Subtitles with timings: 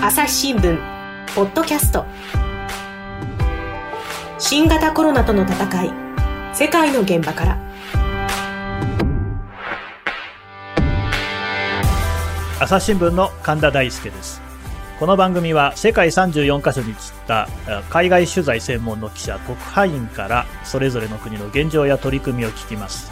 [0.00, 0.78] 朝日新聞
[1.34, 2.06] ポッドキャスト。
[4.38, 5.92] 新型コロナとの戦い。
[6.54, 7.58] 世界の現場から。
[12.60, 14.40] 朝日新聞の神田大輔です。
[15.00, 17.48] この番組は世界34カ所に散った
[17.90, 23.10] 海外取材専門の記者特派員からそれぞれの国の現状や取り組みを聞きます。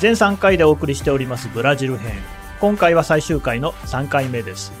[0.00, 2.18] 全3回でお送りしておりますブラジル編。
[2.60, 4.72] 今回は最終回の3回目です。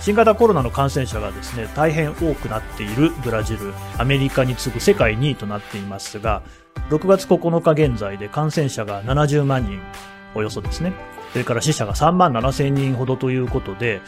[0.00, 6.42] 新型コロナの感染者がですね大変多くなっているブラジルアメリカに次ぐ世界2位となっていますが
[6.90, 9.80] 6月9日現在で感染者が70万人
[10.34, 10.92] およそですね
[11.36, 14.00] それから死者が3万7000人ほどということで、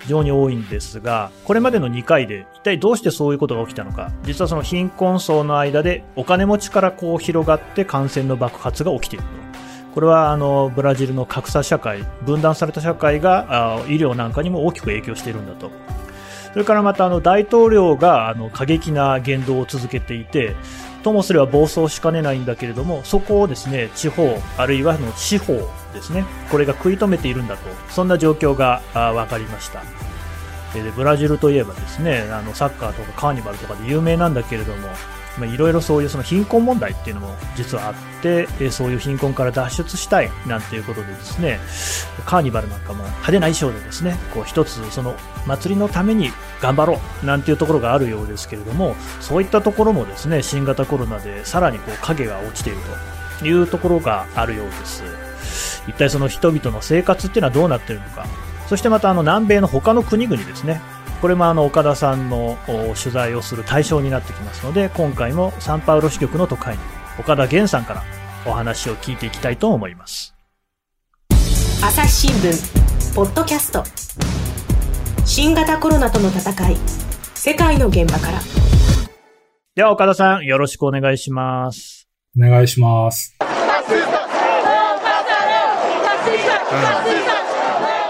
[0.00, 9.43] 非常に多いんですが、これまでの2回で一体どうしてそういうことが起きたのか、実はその貧困層の間でお金持ちからこう広がって感染の爆発が起きていると。
[9.94, 15.70] これはあのブラジルの格差社会、分断された社会が医療なんかにも大きく影響しているんだと。
[16.52, 20.56] それからまたあの大統領があの過激な言動を続けていて、
[21.02, 25.52] ともすれば暴走しかねないんだけれども、そこをですね、地方、あるいはの司法
[25.92, 29.82] ですね、これが食い止めているんだと、そんな状況が分かりました。
[30.74, 34.88] でブラジルといえばですね、あのサッカーとかカーニバルとかで有名なんだけれども、
[35.42, 41.58] いろいろそういうその貧困問題っていうのも実はあって、そういう貧困から脱出したいなんていうことでですね、
[42.24, 45.14] カーニバルなんかも派手な衣装でですね、こう一つその
[45.46, 52.78] 祭りのために頑張ろうなんていうところがあるようですけれども、そういったところもですね、新型コロナでさらにこう影が落ちている
[53.40, 55.02] というところがあるようです。
[55.88, 58.26] 一体その人々の生活っていうのはどうなってるのか、
[58.68, 60.80] そしてまたあの南米の他の国々ですね、
[61.24, 66.82] これもあの岡田さんの取材をする対象になってきますので今回もサンパウロ支局の都会に
[67.18, 68.02] 岡田源さんから
[68.46, 70.34] お話を聞いていきたいと思います。
[71.82, 73.82] 朝日新聞ポッドキャスト。
[75.24, 76.76] 新型コロナとの戦い
[77.34, 78.40] 世界の現場から。
[79.74, 82.06] では岡田さんよろしくお願いします。
[82.38, 83.44] お願いします、う
[87.20, 87.23] ん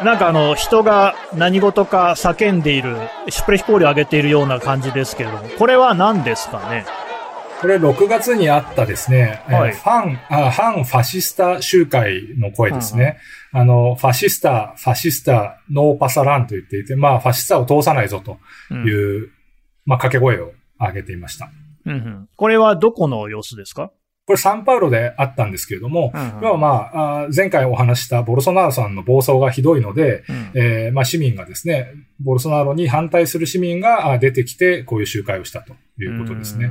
[0.04, 2.97] なんかあの、人が何事か叫んでいる、
[3.31, 6.84] シュプレヒコールを上げているような感じですけれども、これは何ですかね？
[7.62, 13.16] これ6月にあったですね、はい、ファンあ、反ファシスタ集会の声ですね。
[13.53, 18.38] あの、ファシスタ、ファシスタ、ノーパサランと言っていて、まあ、ファシスタを通さないぞと
[18.70, 19.31] いう、うん、
[19.87, 21.50] まあ、掛け声を上げていました。
[21.87, 23.91] うんうん、これはどこの様子ですか？
[24.26, 36.70] これサンパウロであったんですけれども、うんうん、まあ、前回お話したボルソナロさんの暴走がひどいので、うん、えー、まあ、市民がですね、ボルソナロに反対する市民が出てきて、こういう集会をしたということですね。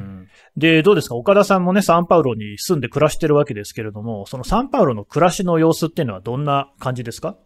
[0.58, 1.16] で、どうですか？
[1.16, 7.38] 岡田さんもね、サンパウロに住んで暮らしてるわけですけれども、そのサンパウロの暮らしの様子っていうのはどんな感じですか？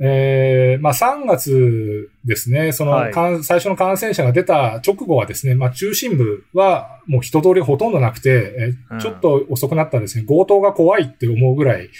[0.00, 3.12] えー、まあ3月ですね、その、はい、
[3.44, 11.90] 最初の感染者が出た直後はですね、まあ中心部はもう人通りほとんどなくて、えちょっと遅くなったんですね、強盗が怖いって思うぐらい、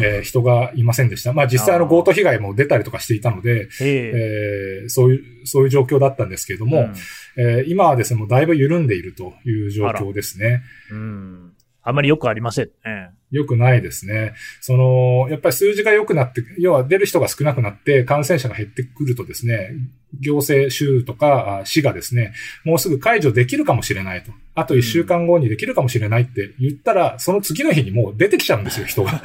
[0.00, 1.32] えー、人がいませんでした。
[1.32, 6.94] まあ実際の強盗被害も出たりとかしていたので、えー、そういう、そういう状況だったんですけれども、うん、
[7.36, 10.62] えー、今はですね、もうだいぶ緩んでいるという状況ですね。
[10.92, 13.10] うんあまりよくありませんね。
[13.30, 14.34] よくないですね。
[14.60, 19.70] その、やっぱり数字が良くなって、要は出る人が少なくなって感染者が減ってくるとですね、
[20.18, 22.32] 行政州とか市がですね、
[22.64, 24.32] もうすぐ解除できるかもしれないと。
[24.54, 29.22] あと1週間後にできるかもしれないって言ったら、うん、その次の日にもう出てきちゃうんですよ、 人が。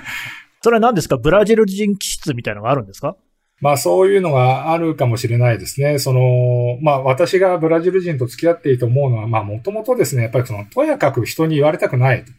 [0.62, 1.18] それは何ですか？
[1.18, 3.18] ブラジル人気質みたいなのがあるんですか？
[3.62, 5.98] まあそういうのがあるかもしれないですね。
[5.98, 12.32] その、まあ私がブラジル人と付き合っていいと思うのは、まあもともとですね、やっぱりその、とやかく人に言われたくないと。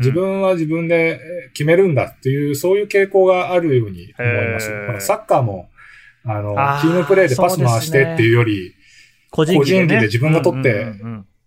[0.00, 1.20] 自分は自分で
[1.52, 4.60] 決めるんだっていう、そういう傾向があるように思いま
[5.00, 5.06] す。
[5.06, 5.70] サッカーも、
[6.24, 8.74] あの、チームプレーでパス回してっていうより、
[9.30, 10.92] 個人技で自分が取って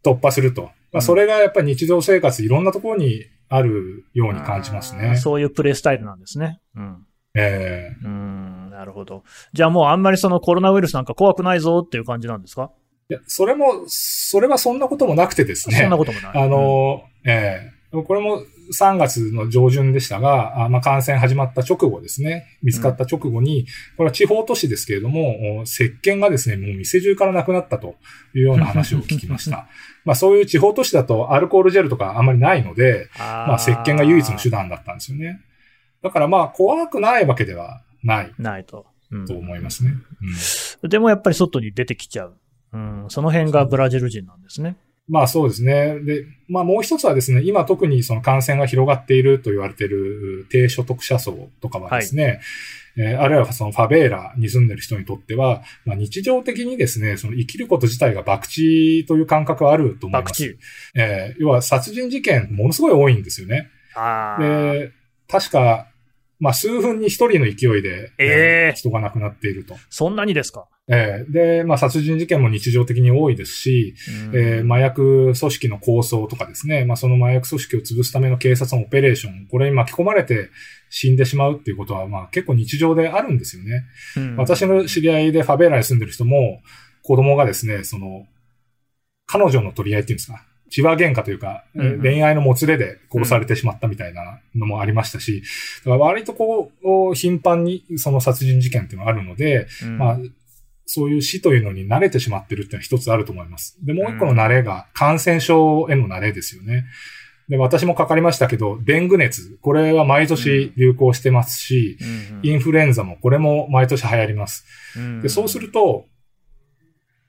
[0.03, 0.71] 突破すると。
[0.91, 5.17] まあ、それがやっぱり日常生活いろんなところにあるように感じますね。
[5.17, 6.59] そういうプレイスタイルなんですね。
[6.75, 7.05] うん。
[7.35, 9.23] ええー、うん、なるほど。
[9.53, 12.71] じゃあもうあんまりそのコロナウイルスなんか怖くないぞっていう感じなんですか？
[13.09, 15.77] いや、それも、それはそんなこともなくてですね。
[15.77, 16.31] そんなこともない。
[16.35, 23.67] あの、うん、ええこれも3月の上旬でしたが、あまあ、感染始まった直後ですね、見つかった直後に、
[23.97, 27.95] これは地方都市ですけれども、石鹸がですね、もう店中からなくなったと
[28.33, 29.67] いうような話を聞きました。
[30.05, 35.41] まあそういう地方都市だとアルコールジェルとかあんまりないので、あまあ石鹸が唯一の手段だったんですよね。
[36.01, 38.33] だからまあ怖くないわけではない。
[38.39, 38.87] ないと。
[39.11, 39.93] うん、と思いますね、
[40.81, 40.89] うん。
[40.89, 42.37] でもやっぱり外に出てきちゃう。
[42.73, 44.75] うん、その辺がブラジル人なんですね。
[45.07, 45.99] まあそうですね。
[45.99, 52.39] で、まあもう一つはですね、今特にその感染が広がっていると言われている低所得者層とかはですね、はい
[52.95, 60.57] えー、あるいはそのファベーラに住んでる人にとっては、まあ、日常的にですね、その生きること自体が博打という感覚はあると思います。
[60.95, 63.69] えー、要は殺人事件ものすごい多いんですよね。
[64.39, 64.91] で、
[65.27, 65.87] 確か、
[66.39, 69.75] まあ、数分に一人の勢いで、えー、人が亡くなっていると。
[69.89, 70.67] そんなにですか？
[70.89, 73.95] えー、で、まあ、殺人事件も日常的に多いですし、
[74.33, 80.49] えー、麻薬組織の構想とかですね、まあ、その麻薬組織を潰すための警察のオペレーション、これに巻き込まれて
[80.89, 83.83] 死んでしまうっていうことは、まあ、結構日常であるんですよね。
[84.37, 86.61] 私の知り合いでファベーラに住んでる人も、
[87.01, 88.25] 子供がですね、その、
[89.25, 95.43] 彼女の取り合いっていうんですか、千葉喧嘩というか、うん、恋愛のもつれで殺されてしまったみたいなのもありましたし、
[95.79, 96.71] だから割とこ
[97.11, 100.17] う、頻繁にその殺人事件っていうのがあるので、うん、まあ、
[100.95, 103.83] そういう死というのに慣れてしまってるっていうのは一つあると思います。
[103.83, 106.85] で、もう一個の慣れが感染症への慣れですよね。
[107.49, 114.65] で、私もかかりましたけど、デング熱、これは毎年流行してますし、うん、インフルエンザもこれも毎年流行ります。
[115.23, 116.05] で、そうすると、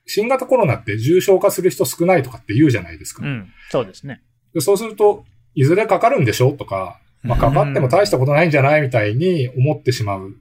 [0.05, 3.25] 新型コロナって重症化する人少ないとかって言うじゃないですか。
[3.25, 4.21] うん、そうですね。
[4.53, 5.25] でそうすると、
[5.55, 10.35] いずれかかるんでしょとか、まあ、かかっても大したことないんじゃないみたいに思ってしまう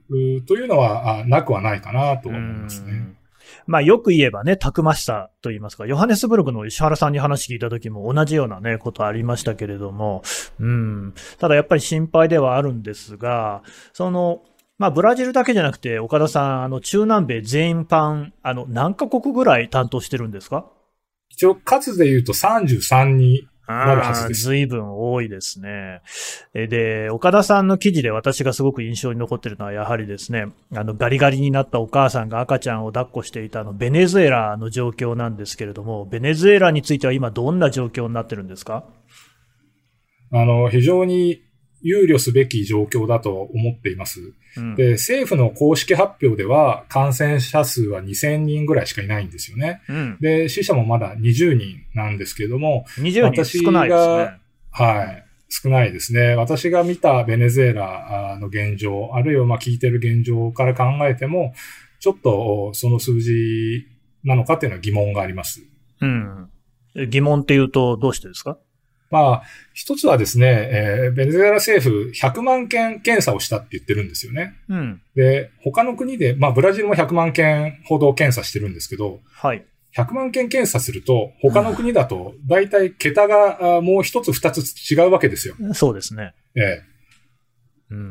[0.46, 3.14] というのはなくはないかなと思いますね。
[3.66, 10.22] まあよく言えばね、たくましさと言いますか、ヨハネスブルクの石原さんに話聞いた時も同じようなね、ことありましたけれども、
[10.60, 11.14] うん。
[11.38, 13.62] ただやっぱり心配ではあるんですが、
[13.94, 14.42] その、
[14.76, 20.66] まあ、ブラジルだけじゃなくて、岡田さん、あの、中南米全般、あの、何カ国ぐらい担当してるんですか？
[21.30, 24.42] 一応、数で言うと33になるはずです。
[24.42, 25.60] 随分多いです。
[25.60, 26.02] ね。
[26.52, 28.64] で、岡田さんの記事で私がす。
[28.64, 30.32] ごく印象に残ってるのは、やはりです。
[30.32, 35.56] ね、あの、ガリガリになったお母さんが赤ちゃんを抱っこしていたあの、ベネズエラの状況なんです。
[35.56, 38.64] けれども、ベネズエラについては今どんな状況になってるんです。
[38.64, 38.84] か
[40.32, 41.42] あの、非常に
[41.84, 44.32] 憂慮すべき状況だと思っています。
[44.56, 49.82] うん、で、政府の公式発表では感染者数は2000人ぐらいしかいないんですよね。
[49.88, 54.38] うん、で、死者もまだ20人なんですけれども、20人少ないですね。
[54.70, 55.24] はい。
[55.50, 56.34] 少ないですね。
[56.34, 61.54] 私が見たベネズエラの現状、あるいはまあ聞いてる現状から考えても、
[62.00, 63.86] ちょっとその数字
[64.24, 65.62] なのかっていうのは疑問があります。
[66.00, 66.48] うん。
[67.08, 68.58] 疑問っていうとどうしてですか？
[69.14, 69.42] まあ、
[69.74, 74.56] 一つはですね、えー、ベネズエラ政府100万件検査をしたって言ってるんですよね。
[74.68, 75.00] うん。
[75.14, 79.64] で、他の国で、まあ、ブラジルも100万件ほど検査してるんですけど、はい。
[79.96, 85.54] 100万件検査すると、他の国だと、大体桁がもう一つ二つ違うわけですよ。
[85.74, 86.34] そうですね。
[86.56, 86.93] ええ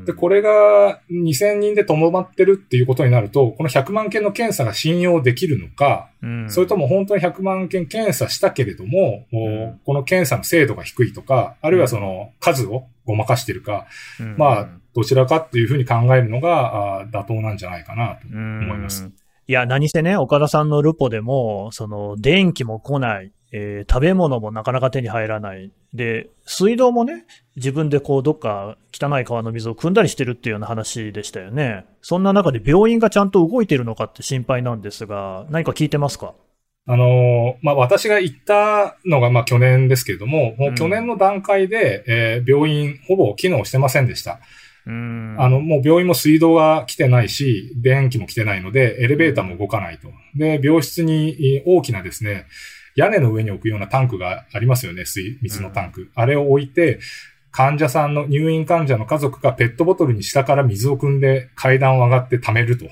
[0.05, 13.87] で、これが2000人でとどまってるっていうことになると、この100万件の検査が信用できるのか、うん、それとも本当に100万件検査したけれども、うん、この検査の精度が低いとか、あるいはその数をごまかしてるか、
[14.19, 19.09] うん、まあ、どちらかっていうふうに考えるのが妥当なんじゃないかなと思います。
[19.47, 25.71] いや、何せね、岡田さんのルポでも、その、電気も来ない、えー、食べ物もなかなか手に入らない。
[25.93, 31.85] で、水道もね、自分でこう、どっか汚い川の水を汲んだりしてるっていうような話でしたよね。
[32.01, 36.33] そんな中で病院がちゃんと動いてるのかって心配なんですが、何か聞いてますか？
[36.85, 44.39] あのまあ、私が行ったのが、まあ、去年ですけれども、もう去年の段階で、うん、えー、病院ほぼ機能してませんでした。
[44.85, 50.09] うん、あの、もう病院も水道が来てないし、電気も来てないので、エレベーターも動かないと。
[50.35, 52.47] で、病室に大きなですね、
[52.95, 56.01] 屋根の上に置くようなタンクがありますよね、水、水のタンク。
[56.01, 56.99] うん、あれを置いて、
[57.51, 62.85] 患者さんの、入院患者の家族がペットボトルに下から水を汲んで階段を上がって溜めると。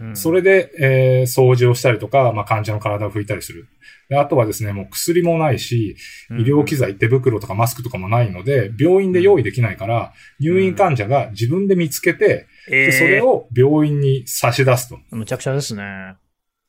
[0.00, 3.66] うん、それで、えー、掃除をしたりとか、まあ、患者の体を拭いたりする。
[4.08, 5.96] であとはですね、もう薬もないし、
[6.30, 14.98] 医療機材、手袋とかマスクとかもないので、病院で用意できないから、入院患者が自分で見つけて、でそれを病院に差し出すと。
[15.10, 16.16] むちゃくちゃですね。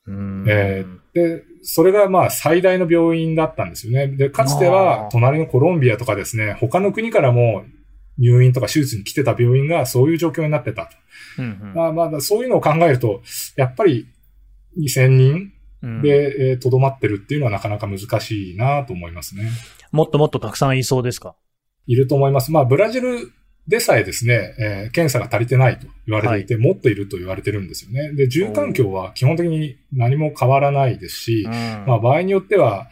[0.07, 4.07] えー、で、それがまあ最大の病院だったんですよね。
[4.07, 7.63] で、かつては隣のコロンビアとかですね、他の国からも
[8.17, 10.89] 入院とか手術に来てた病院がそういう状況になってたと。
[11.39, 13.21] うんうん、まあまあ、そういうのを考えると、
[13.55, 14.07] やっぱり
[14.79, 15.51] 2000人
[16.01, 19.49] で、と、ど、まってるっていうのはなかなか難しいなと思いますね。
[19.91, 21.35] もっともっとたくさんいそうですか？
[21.87, 22.51] いると思います。
[22.51, 23.31] まあ、ブラジル
[23.67, 28.13] でさえですね、えー、検査が足りてないと言われていて、はい、もっといると言われてるんですよね。
[28.13, 31.47] で、住環境は基本的に何も変わらないですし、
[31.87, 32.87] まあ場合によっては、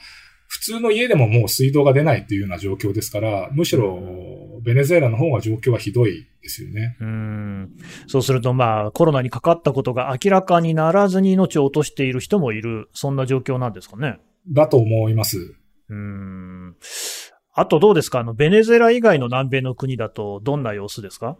[0.48, 4.00] 普通の家でももう水道が出ないっていうような状況ですから、むしろ、
[4.62, 6.96] ベネズエラの方が状況はひどいですよね。
[7.02, 7.72] うん。
[8.06, 14.20] そうすると、まあ、コロナにかかったことが明らかにならずに命を落としている人もいる、そんな状況なんですかね。
[14.48, 15.56] だと思います。
[15.90, 16.76] うん。
[17.56, 18.20] あとどうですか？
[18.20, 21.38] あの、ベネズエラ以外の南米の国だとどんな様子ですか？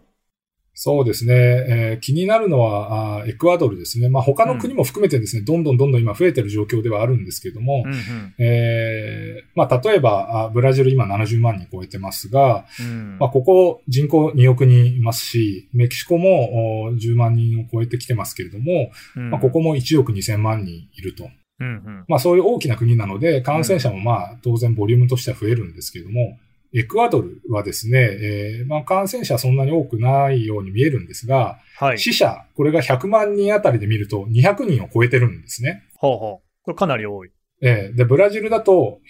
[0.76, 1.34] そうですね。
[1.34, 4.08] えー、気になるのはあ、エクアドルですね。
[4.08, 21.28] まあ、他の国も含めてですね、うん、どんどんどんどん今増えてる状況ではあるんですけども、うんうん、えー、まあ、例えばあ、ブラジル今70万人超えてますが、うん、まあ、ここ人口2億人いますし、メキシコも10万人を超えてきてますけれども、うん、まあ、ここも1億2000万人いると。
[21.60, 26.38] うんうん、まあそういう大きな国なので、感染者もまあ当然ボリュームとしては増えるんですけれども、
[26.74, 35.84] エクアドルはですね、えー、まあ感染者そんなに多くないように見えるんですが、はい、死者、これが100万人あたりで見ると200人を超えてるんですね。
[35.96, 36.64] ほうほう。
[36.64, 37.30] これかなり多い。
[37.62, 39.00] えー、で、ブラジルだと、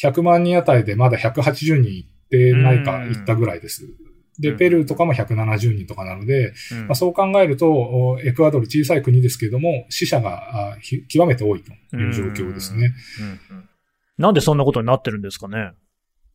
[0.00, 3.86] 100万人あたりでまだ180人いってないか、いったぐらいです。
[4.38, 10.76] で、ペルーとかも170人とかなので、うん、まあ、そう考えると、エクアドル小さい国ですけれども、死者が
[11.08, 12.92] 極めて多いという状況ですね。
[13.20, 13.68] うんうん、
[14.18, 15.72] なんでそんなことになってるんですかね？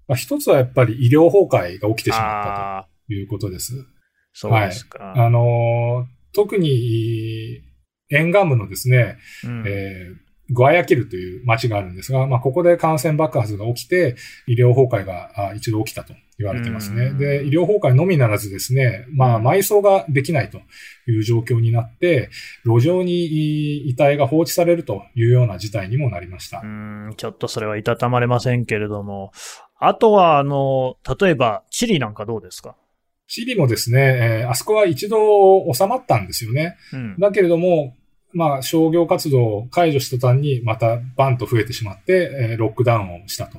[0.07, 3.73] まあ、一つはやっぱり医療崩壊が起きてしまったということです。
[4.33, 5.03] そうですか。
[5.03, 7.61] はい、あの特に
[8.09, 9.17] 沿岸部のですね、
[9.65, 14.15] えーグアヤキルという町があるんですが、まあ、ここで感染爆発が起きて、
[14.47, 17.13] 医療崩壊が一度起きたと言われてますね。
[17.13, 20.59] で、医療崩壊のみならずですね、まあ、埋葬ができないと
[21.07, 22.29] いう状況になって、
[22.65, 26.61] 路上に遺体が放置されるというような事態にもなりました。
[26.63, 29.31] うん、ちょっとそれはいたたまれませんけれども、
[29.79, 32.75] あとは、あの、例えば、チリなんかどうですか？
[33.27, 36.75] チリもですね、えー、あそこは一度収まったんですよね。
[36.91, 37.95] うん、だけれども、
[38.33, 43.57] まあ、商業活動を解除した途端にまたバンと増えてしまって、えー、ロックダウンをしたと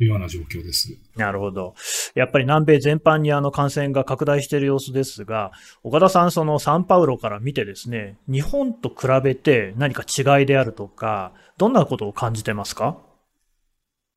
[0.00, 0.96] いうような状況です。
[1.16, 1.74] なるほど。
[2.14, 12.96] やっぱり南米全般にあの感染が拡大している様子ですが、岡田さん、そのサンパウロから見てですね、日本と比べて何か違いであるとか、どんなことを感じてますか？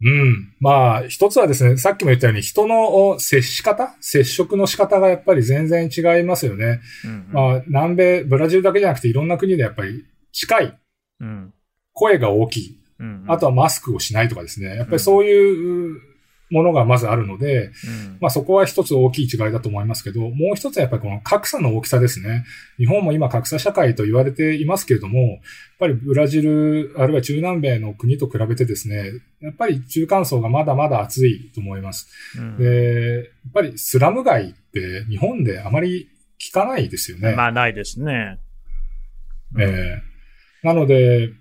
[0.04, 0.54] うん。
[0.60, 3.96] まあ、一つはですね、さっきも言ったように人の接し方？
[4.00, 6.82] 接触の仕方がやっぱり全然違いますよね。
[7.06, 10.80] うんうん、まあ、南米、ブラジルだけじゃなくていろんな国でやっぱり近い。
[11.20, 11.54] うん、
[11.94, 13.32] 声が大きい、うんうん。
[13.32, 14.76] あとはマスクをしないとかですね。
[14.76, 16.11] やっぱりそういう
[16.52, 22.44] ものがまずあるので、うん、まあそこは一つ大きい違いだと思いますけど、もう一つはやっぱりこの格差の大きさですね。
[22.78, 25.40] 日本も今格差社会と言われていますけれども、やっ
[25.80, 32.10] ぱりブラジル、あるいは中南米の国と比べてですね、やっぱり中間層がまだまだ厚いと思います。
[32.38, 37.34] うん、で、やっぱりスラム街って日本であまり聞かないですよね。
[37.34, 38.40] まあないですね。
[39.58, 41.32] ええー、なので、やっ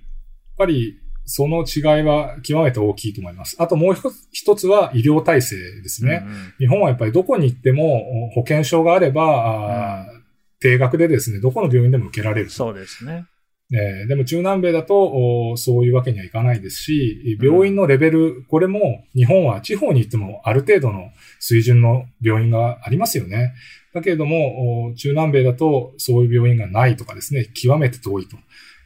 [0.57, 3.57] ぱりその違いは極めて大きいと思います。
[3.59, 3.95] あともう
[4.33, 6.55] 一つは医療体制ですね、うんうん。
[6.59, 10.25] 日本はやっぱりどこに行っても保険証があれば、うん、
[10.61, 12.51] 定額でですね、どこの病院でも受けられる。
[12.51, 13.27] そうですね。
[13.73, 23.55] えー、でも中南米だとそういうわけにはいかないですし、病院のレベル、うん、これも日本は地方に行ってもある程度の水準の病院がありますよね。
[23.95, 28.37] だけれども、中南米だとそういう病院がないとかですね、極めて遠いと。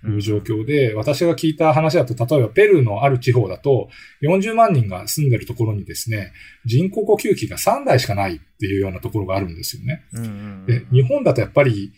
[0.08, 3.88] いう状況で、私が聞いた話だと、例えばペルーのある地方だと、
[4.22, 6.32] 40万人が住んでるところにですね、
[6.64, 10.04] 人工呼吸器が3台しかないっていうようなところがあるんですよね。
[10.66, 11.92] で日本だとやっぱり、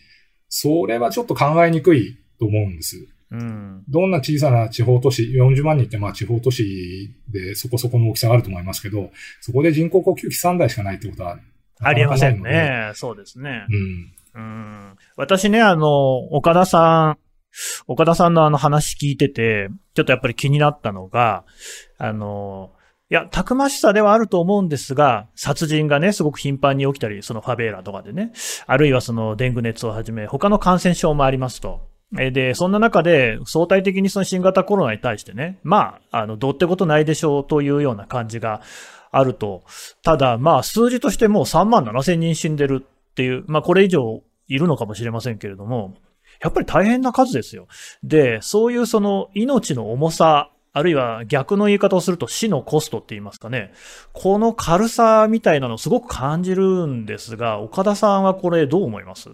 [0.49, 3.07] それはちょっと考えにくいと思うんです。
[3.29, 9.11] うん、どんな小さな地方都市、40万人ってまあ地方都市でそこそこの大きさがあると思いますけど、
[9.41, 11.37] そこで人工呼吸器3台しかないってことは
[11.81, 12.91] ありえませんね。
[12.95, 13.65] そうですね。
[13.69, 14.13] うん。
[14.35, 17.26] うん、私ね、あの、岡田さん、
[17.87, 21.43] 岡田さんのあの話聞いてて、ちょっとやっぱり気になったのが、
[21.97, 22.71] あの、
[23.09, 28.33] いや、たくましさではあると思うんですが、殺人がね、すごく頻繁に起きたり、そのファベーラとかでね、
[28.65, 31.87] あるいはそのデング熱をはじめ、他の感染症もありますと。
[32.11, 38.61] で、そんな中で、相対的にその新型コロナに対してね、まあ、あの、どうってことないでしょうというような感じが
[39.11, 39.63] あると。
[40.03, 45.95] ただ、まあ、数字としてもう3万7千人死んでるっていう、まあ、これ以上いるのかもしれませんけれども、
[46.41, 47.67] やっぱり大変な数ですよ。
[48.03, 53.71] で、そういうその命の重さ、あるいは逆の言い方をすると死のコストって言いますかね。
[54.13, 59.29] この軽さみたいなのをすごく感じるんですが、岡田さんはこれどう思います？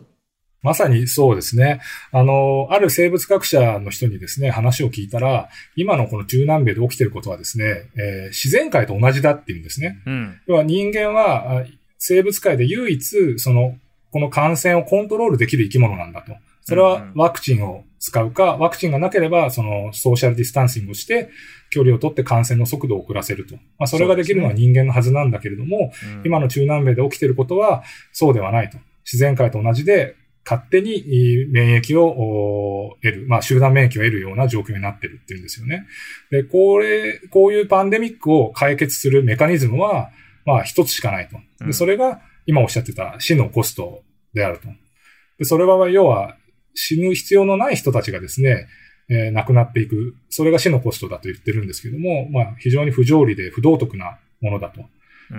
[0.62, 1.82] まさにそうですね。
[2.14, 7.66] あの、ある生物学者の人にですね、話を聞いたら、今のこの中南米で起きていることはですね、
[7.98, 10.02] えー、自然界と同じだって言うんですね。
[10.06, 11.66] うん、要は人間は
[11.98, 13.76] 生物界で唯一、その、
[14.14, 16.32] この感染をコントロールできる生き物なんだと。
[16.66, 21.30] それはワクチンを使うか、ワクチンがなければ、そのソーシャルディスタンシングをして、
[21.70, 23.56] 距離を取って感染の速度を遅らせると。
[23.56, 28.78] まあ、それができるのは人間のはずなんだけれども、ねうん、今の中南米で起きていることはそうではないと。
[29.06, 30.16] 自然界と同じで、
[30.46, 35.86] 勝手に免疫を得る、まあ集団免疫を得るような状況になってるっていうんですよね。
[36.32, 40.12] で、これ、こういうパンデミックを解決するメカニズムは、
[40.46, 41.38] まあ一つしかないと。
[41.66, 44.04] で、それが今おっしゃってた死のコスト
[44.34, 44.68] であると。
[45.40, 46.36] で、それは要は
[46.74, 48.68] 死ぬ必要のない人たちがですね、
[49.10, 50.16] えー、亡くなっていく。
[50.30, 54.82] それが死のコストだと言ってるんですけども、まあ非常に不条理で不道徳なものだと。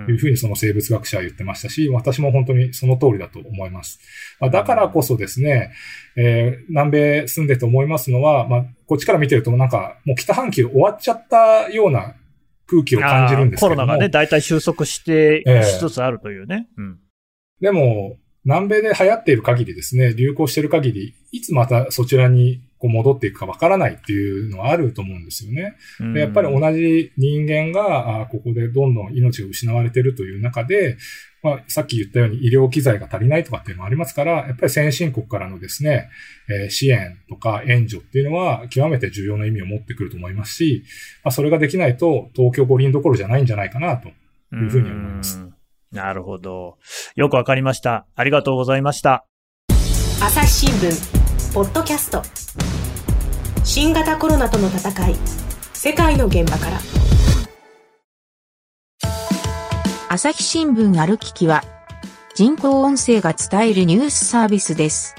[0.09, 3.99] いうふうにその生物学者は言ってましたし、私も本当にその通りだと思います。
[4.39, 5.71] まあ、だからこそですね、
[6.17, 12.15] えー、南米住んでて思いますのは、まあ、こっちから見てるとなんか、もう北半球終わっちゃったような
[12.67, 16.67] 空気を感じるんですけどコロナがね、大体収束してしつつあるというね。
[16.77, 16.99] えー、うん、
[17.61, 25.75] でも、南米で流行っている限りですね、流行している限り、いつまたそちらにこう戻っていくかわからないっていうのはあると思うんですよね。
[26.13, 30.97] でやっぱり同じ人間が、あここでどんどん命が失われているという中で、
[31.41, 36.09] まあ、さっき言ったように医療機材が足りないとかっていうのもありますから、やっぱり先進国からのですね、
[36.49, 40.83] えー、支援とか援助っていうのは極めて重要な意味を持ってくると思いますし、
[41.23, 44.09] まあ、それができないと東京五輪どころじゃないんじゃないかなと
[44.55, 45.44] いうふうに思います。
[45.95, 46.77] なるほど。
[47.15, 48.05] よくわかりました。
[48.15, 49.25] ありがとうございました。
[50.21, 52.21] 朝日新聞、ポッドキャスト。
[53.63, 55.15] 新型コロナとの戦い、
[55.73, 56.79] 世界の現場から。
[60.09, 61.63] 朝日新聞ある聞きは、
[62.35, 65.15] 人工音声が伝えるニュースサービスです。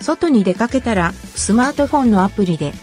[0.00, 2.74] 外に出かけたら、スマートフォンのアプリで、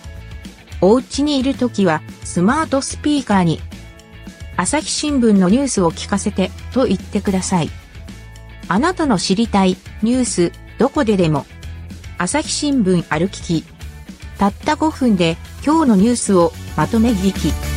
[0.82, 3.62] お家にいるときは、スマートスピーカーに、
[4.56, 7.70] 朝日新聞のニュースを聞かせてと言ってください。
[8.68, 11.46] あなたの知りたいニュースどこででも
[12.18, 13.64] 朝日新聞歩きき
[14.38, 17.73] たった5分で今日のニュースをまとめ聞き。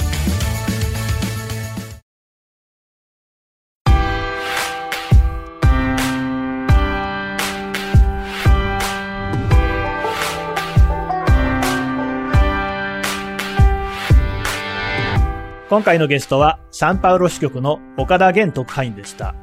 [15.77, 19.35] 今回のゲストは、サンパウロ支局の岡田源特派員でした。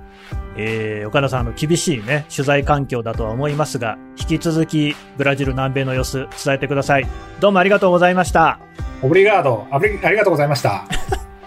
[0.58, 7.08] えー、岡田さん、あの、厳しいね、取材環境だとは思いますが、引き続き、ブラジル南米の様子、伝えてください。
[7.40, 8.58] どうもありがとうございました。
[9.04, 10.86] オブリガード、ありがとうございました。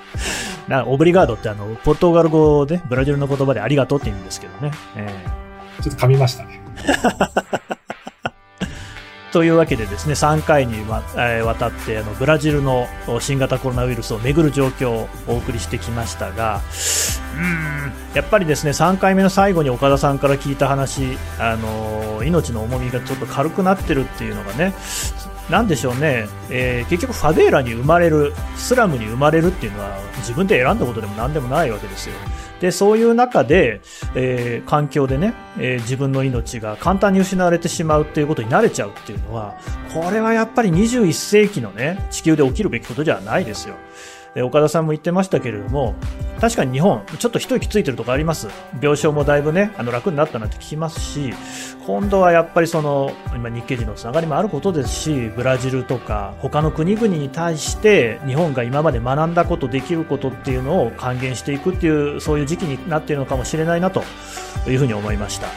[0.70, 4.70] なオブリガードってあの、ポルトガル語で、ブラジルの言葉でありがとうって言うんですけどね。
[4.94, 6.61] えー、ちょっと噛みましたね。
[9.32, 12.86] というわけでですね、3回にわ、え、わたってあのブラジルの
[13.20, 16.60] 新型コロナウイルスをめぐる状況をお送りしてきましたが、
[17.36, 17.76] うん
[18.16, 24.72] やっぱりですね3回目の最後に岡田さんから聞いた話、あの、命の重みがちょっと軽くなってるっていうのがね、
[25.50, 32.14] なんでしょうね、えー、結局ファベーラに生まれる、スラムに生まれるっていうのは自分で選んだことでも何でもないわけですよ。
[32.61, 33.80] で、そういう中で、
[34.14, 39.54] えー、環境でね、えー、自分の命が簡単に失われてしまうっていうことに慣れちゃうっていうのは、
[39.94, 43.76] これはやっぱり21世紀のね、地球で起きるべきことじゃないですよ。
[44.37, 45.94] で岡田さんも言ってましたけれども、
[46.42, 48.49] 確かに日本、ちょっと一息ついてるとこあります。
[48.83, 51.33] 病床もだいぶね、あの楽になったなんて聞きますし、
[51.87, 64.05] 今度はやっぱりその、今日系人のつながりもあることですし、ブラジルとか他の国々に対して日本が今まで学んだこと、できることっていうのを還元していくっていう、そういう時期になっているのかもしれないなと
[64.68, 65.49] いうふうに思いました。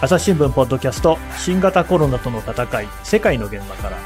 [0.00, 3.96] 朝日新聞ポッドキャスト新型コロナとの戦い世界の現場から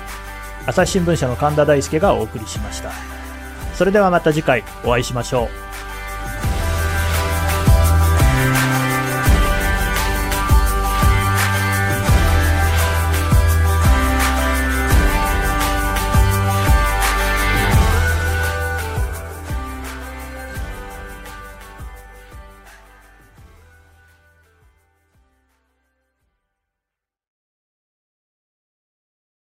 [0.65, 3.16] 朝日新聞社の神田大輔がお送りしました。
[3.77, 5.66] それではまた次回お会いしましょう。